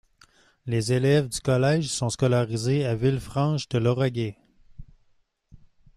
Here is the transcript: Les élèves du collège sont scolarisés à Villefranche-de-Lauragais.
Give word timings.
Les 0.65 0.93
élèves 0.93 1.29
du 1.29 1.39
collège 1.41 1.87
sont 1.87 2.09
scolarisés 2.09 2.87
à 2.87 2.95
Villefranche-de-Lauragais. 2.95 4.39